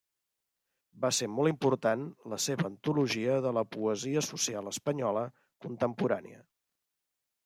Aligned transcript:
Va 1.03 1.09
ser 1.17 1.27
molt 1.33 1.51
important 1.51 2.05
la 2.33 2.39
seva 2.45 2.65
antologia 2.69 3.35
de 3.47 3.51
la 3.57 3.63
poesia 3.75 4.23
social 4.29 4.71
espanyola 4.73 5.25
contemporània. 5.67 6.41